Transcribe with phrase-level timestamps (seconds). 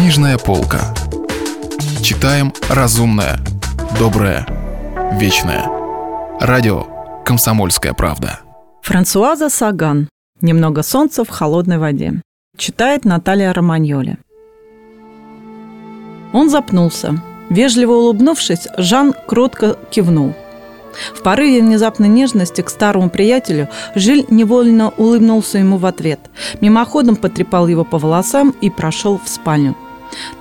[0.00, 0.94] Книжная полка.
[2.02, 3.38] Читаем разумное,
[3.98, 4.46] доброе,
[5.20, 5.66] вечное.
[6.40, 6.86] Радио
[7.22, 8.40] «Комсомольская правда».
[8.80, 10.08] Франсуаза Саган.
[10.40, 12.22] «Немного солнца в холодной воде».
[12.56, 14.16] Читает Наталья Романьоли.
[16.32, 17.22] Он запнулся.
[17.50, 20.32] Вежливо улыбнувшись, Жан кротко кивнул.
[21.14, 26.20] В порыве внезапной нежности к старому приятелю Жиль невольно улыбнулся ему в ответ.
[26.62, 29.76] Мимоходом потрепал его по волосам и прошел в спальню.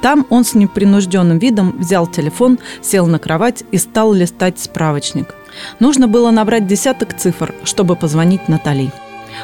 [0.02, 5.36] Там он с непринужденным видом взял телефон, сел на кровать и стал листать справочник.
[5.80, 8.92] Нужно было набрать десяток цифр, чтобы позвонить Натали.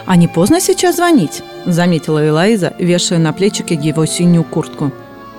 [0.05, 4.91] «А не поздно сейчас звонить?»– заметила Элайза, вешая на плечики его синюю куртку.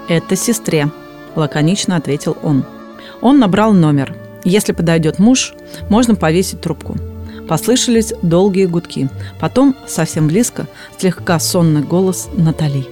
[0.08, 0.90] «Это сестре»,–
[1.34, 2.64] лаконично ответил он.
[3.20, 4.14] Он набрал номер–
[4.46, 5.54] если подойдет муж,
[5.88, 6.96] можно повесить трубку.
[7.48, 9.08] Послышались долгие гудки.
[9.40, 12.86] Потом, совсем близко, слегка сонный голос Натали.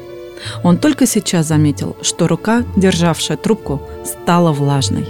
[0.63, 5.09] Он только сейчас заметил, что рука, державшая трубку, стала влажной.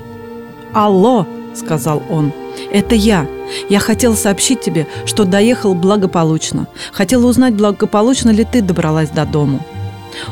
[0.72, 2.32] «Алло!»– сказал он.
[2.72, 3.26] «Это я.
[3.68, 6.66] Я хотел сообщить тебе, что доехал благополучно.
[6.92, 9.60] Хотела узнать, благополучно ли ты добралась до дому».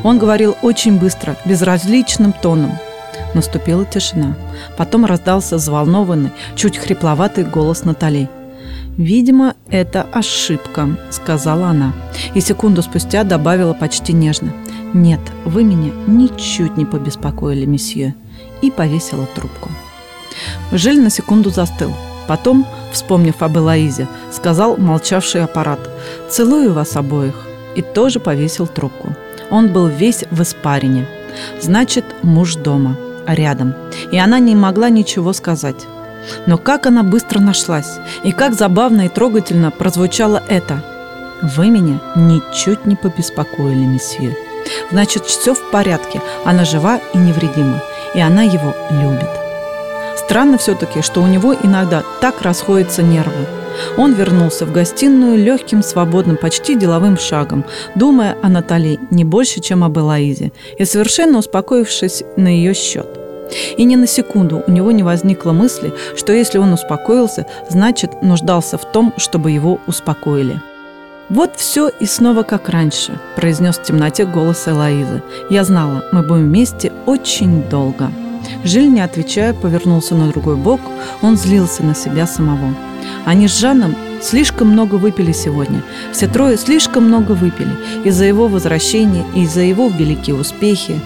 [0.05, 2.79] Он говорил очень быстро, безразличным тоном–
[3.35, 4.37] Наступила тишина.
[4.77, 8.29] Потом раздался взволнованный, чуть хрипловатый голос Натали.
[8.99, 11.95] «Видимо, это ошибка»,— сказала она.
[12.35, 14.53] И секунду спустя добавила почти нежно.
[14.93, 18.15] «Нет, вы меня ничуть не побеспокоили, месье».
[18.61, 19.71] И повесила трубку.
[20.71, 21.93] Жиль на секунду застыл.
[22.29, 25.81] Потом, вспомнив об Элоизе, сказал молчавший аппарат
[26.31, 29.15] «Целую вас обоих» и тоже повесил трубку.
[29.51, 31.09] Он был весь в испарине.
[31.61, 33.75] Значит, муж дома рядом,
[34.11, 35.87] и она не могла ничего сказать.
[36.47, 40.85] Но как она быстро нашлась, и как забавно и трогательно прозвучало это.
[41.57, 44.37] «Вы меня ничуть не побеспокоили, месье».
[44.91, 47.83] Значит, все в порядке, она жива и невредима,
[48.15, 49.29] и она его любит.
[50.17, 53.47] Странно все-таки, что у него иногда так расходятся нервы.
[53.97, 59.83] Он вернулся в гостиную легким, свободным, почти деловым шагом, думая о Натали не больше, чем
[59.85, 63.19] об Элоизе, и совершенно успокоившись на ее счет.
[63.77, 68.79] И ни на секунду у него не возникло мысли, что если он успокоился, значит, нуждался
[68.79, 70.61] в том, чтобы его успокоили.
[71.33, 75.23] «Вот все и снова как раньше»,– произнес в темноте голос Элоизы.
[75.49, 78.13] «Я знала, мы будем вместе очень долго».
[78.65, 80.83] Жиль, не отвечая, повернулся на другой бок.
[81.23, 82.75] Он злился на себя самого.
[83.25, 85.83] Они с Жаном слишком много выпили сегодня.
[86.13, 87.79] Все трое слишком много выпили.
[88.05, 91.01] Из-за его возвращения и из-за его великие успехи.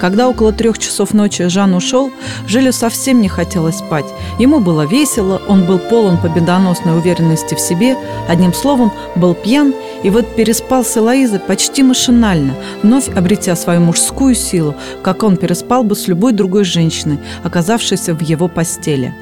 [0.00, 2.10] Когда около трех часов ночи Жан ушел,
[2.46, 4.04] Жилю совсем не хотелось спать.
[4.38, 7.96] Ему было весело, он был полон победоносной уверенности в себе,
[8.28, 14.34] одним словом, был пьян, и вот переспал с Элоизой почти машинально, вновь обретя свою мужскую
[14.34, 19.14] силу, как он переспал бы с любой другой женщиной, оказавшейся в его постели.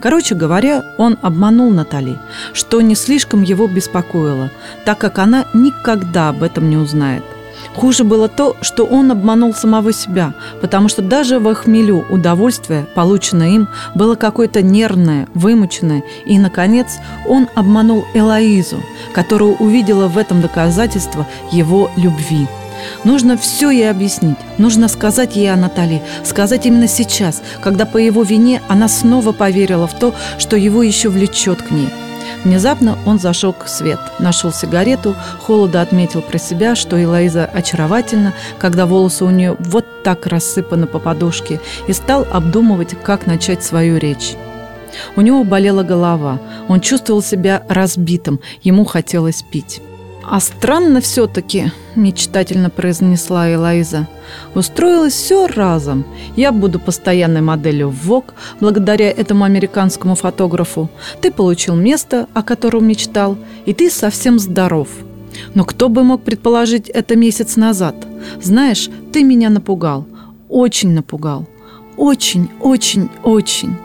[0.00, 2.18] Короче говоря, он обманул Натали,
[2.52, 4.50] что не слишком его беспокоило,
[4.84, 7.24] так как она никогда об этом не узнает.
[7.74, 13.50] Хуже было то, что он обманул самого себя, потому что даже в хмелю удовольствие, полученное
[13.50, 18.80] им, было какое-то нервное, вымученное, и, наконец, он обманул Элоизу,
[19.12, 22.46] которая увидела в этом доказательство его любви.
[23.02, 24.36] Нужно все ей объяснить.
[24.58, 26.02] Нужно сказать ей о Натали.
[26.22, 31.08] Сказать именно сейчас, когда по его вине она снова поверила в то, что его еще
[31.08, 31.88] влечет к ней.
[32.44, 38.84] Внезапно он зашел к свет, нашел сигарету, холодо отметил про себя, что Элоиза очаровательна, когда
[38.84, 44.34] волосы у нее вот так рассыпаны по подушке, и стал обдумывать, как начать свою речь.
[45.16, 46.38] У него болела голова,
[46.68, 49.80] он чувствовал себя разбитым, ему хотелось пить.
[50.26, 54.08] «А странно все-таки»,– мечтательно произнесла Элайза.
[54.54, 56.04] «Устроилось все разом.
[56.34, 60.88] Я буду постоянной моделью в ВОК благодаря этому американскому фотографу.
[61.20, 63.36] Ты получил место, о котором мечтал,
[63.66, 64.88] и ты совсем здоров.
[65.52, 67.94] Но кто бы мог предположить это месяц назад?
[68.40, 70.06] Знаешь, ты меня напугал.
[70.48, 71.46] Очень напугал.
[71.96, 73.76] Очень, очень, очень».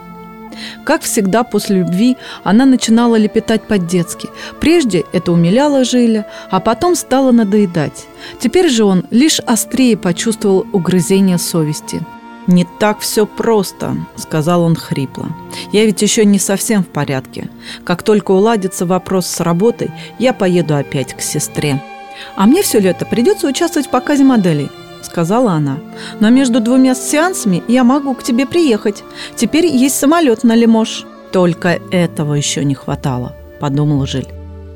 [0.84, 4.30] Как всегда после любви она начинала лепетать по-детски.
[4.60, 8.08] Прежде это умиляло Жиля, а потом стало надоедать.
[8.40, 12.02] Теперь же он лишь острее почувствовал угрызение совести.
[12.48, 15.28] «Не так все просто»,— сказал он хрипло.
[15.72, 17.48] «Я ведь еще не совсем в порядке.
[17.84, 21.84] Как только уладится вопрос с работой, я поеду опять к сестре.
[22.36, 24.70] А мне все лето придется участвовать в показе моделей.–
[25.10, 25.80] сказала она.
[26.20, 29.04] «Но между двумя сеансами я могу к тебе приехать.
[29.36, 31.06] Теперь есть самолет на Лимош».
[31.32, 34.28] «Только этого еще не хватало»,– подумал Жиль.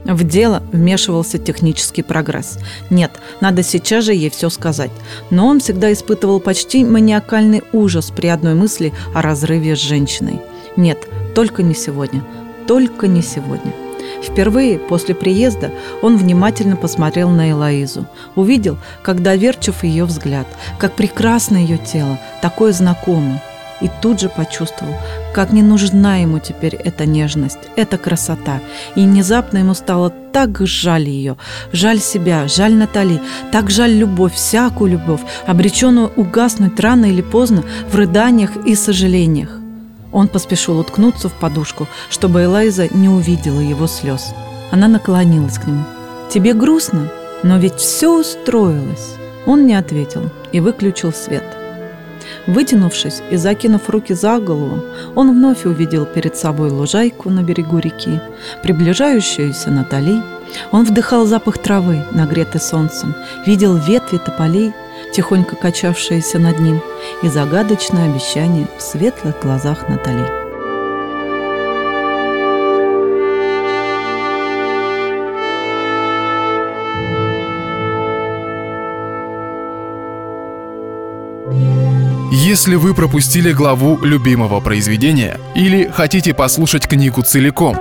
[0.05, 2.59] В дело вмешивался технический прогресс.
[2.89, 4.91] Нет, надо сейчас же ей все сказать.
[5.29, 10.41] Но он всегда испытывал почти маниакальный ужас при одной мысли о разрыве с женщиной.
[10.75, 12.23] Нет, только не сегодня.
[12.67, 13.82] Только не сегодня.
[14.23, 15.71] Впервые после приезда
[16.01, 18.07] он внимательно посмотрел на Элоизу.
[18.35, 20.47] Увидел, как доверчив ее взгляд,
[20.79, 23.41] как прекрасно ее тело, такое знакомое
[23.83, 24.93] и тут же почувствовал,
[25.33, 28.61] как не нужна ему теперь эта нежность, эта красота.
[28.95, 31.35] И внезапно ему стало так жаль ее,
[31.73, 33.21] жаль себя, жаль Натали,
[33.51, 39.62] так жаль любовь, всякую любовь, обреченную угаснуть рано или поздно в рыданиях и сожалениях.
[40.13, 44.33] Он поспешил уткнуться в подушку, чтобы Элайза не увидела его слез.
[44.71, 45.83] Она наклонилась к нему.
[46.29, 47.09] «Тебе грустно?
[47.43, 49.15] Но ведь все устроилось!»
[49.45, 51.43] Он не ответил и выключил свет–
[52.47, 54.83] Вытянувшись и закинув руки за голову,
[55.15, 58.19] он вновь увидел перед собой лужайку на берегу реки,
[58.63, 60.21] приближающуюся Натали.
[60.71, 64.73] Он вдыхал запах травы, нагретой солнцем, видел ветви тополей,
[65.13, 66.81] тихонько качавшиеся над ним,
[67.21, 70.43] и загадочное обещание в светлых глазах Натали.
[82.31, 87.77] Если вы пропустили главу любимого произведения или хотите послушать книгу целиком,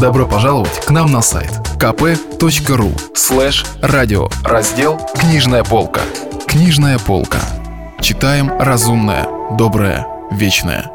[0.00, 6.00] добро пожаловать к нам на сайт kp.ru слэш радио раздел «Книжная полка».
[6.54, 7.40] Книжная полка.
[8.00, 9.26] Читаем разумное,
[9.58, 10.88] доброе, вечное.